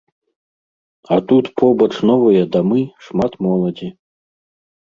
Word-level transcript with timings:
А 1.15 1.17
тут 1.31 1.45
побач 1.63 1.91
новыя 2.11 2.43
дамы, 2.57 2.81
шмат 3.11 3.33
моладзі. 3.49 3.95